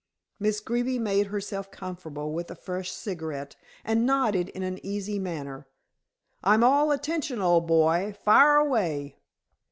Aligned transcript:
Miss 0.39 0.61
Greeby 0.61 0.97
made 0.97 1.27
herself 1.27 1.69
comfortable 1.69 2.31
with 2.33 2.49
a 2.49 2.55
fresh 2.55 2.91
cigarette, 2.91 3.55
and 3.85 4.03
nodded 4.03 4.49
in 4.49 4.63
an 4.63 4.83
easy 4.83 5.19
manner, 5.19 5.67
"I'm 6.43 6.63
all 6.63 6.91
attention, 6.91 7.39
old 7.39 7.67
boy. 7.67 8.15
Fire 8.19 8.55
away!" 8.55 9.19